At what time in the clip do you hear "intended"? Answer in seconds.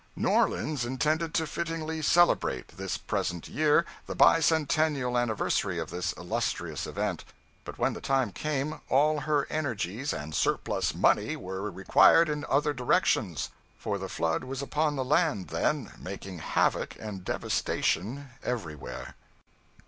0.83-1.31